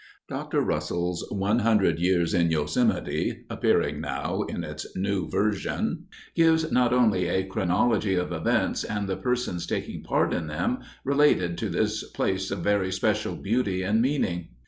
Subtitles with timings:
[0.51, 0.65] __Dr.
[0.65, 7.27] Russell's One Hundred Years in Yosemite, appearing now in its new version, gives not only
[7.27, 12.49] a chronology of events, and the persons taking part in them, related to this place
[12.49, 14.47] of very special beauty and meaning.